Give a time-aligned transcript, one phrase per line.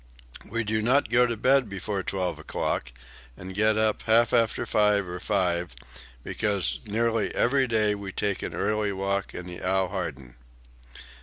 [0.49, 2.91] "We do not go to bed before 12 o'clock
[3.37, 5.75] and get up half after five or five,
[6.23, 10.37] because nearly every day we take an early walk in the Augarten."